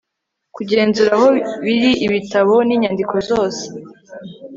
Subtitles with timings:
[0.55, 1.27] Kugenzura aho
[1.63, 3.63] biri ibitabo n inyandiko zose